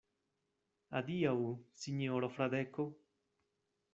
[0.99, 1.35] Adiaŭ,
[1.83, 2.89] sinjoro Fradeko.